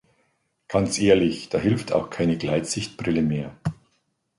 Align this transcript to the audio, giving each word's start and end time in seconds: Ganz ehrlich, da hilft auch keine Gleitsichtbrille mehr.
Ganz 0.67 0.97
ehrlich, 0.99 1.49
da 1.49 1.59
hilft 1.59 1.91
auch 1.91 2.09
keine 2.09 2.35
Gleitsichtbrille 2.35 3.21
mehr. 3.21 3.55